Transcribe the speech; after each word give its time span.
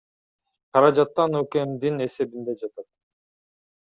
Каражаттан 0.71 1.31
ӨКМдин 1.41 1.95
эсебинде 2.05 2.53
жатат. 2.59 2.87